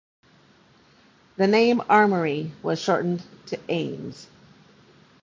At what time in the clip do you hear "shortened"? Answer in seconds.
2.81-3.21